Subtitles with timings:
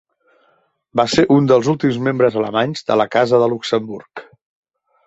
[0.99, 4.29] Va ser un dels últims membres alemanys de la Casa de Luxemburg.